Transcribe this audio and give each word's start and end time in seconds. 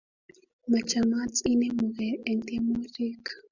Machamat 0.71 1.33
inemugee 1.53 2.19
eng 2.29 2.41
tyemutik 2.47 3.23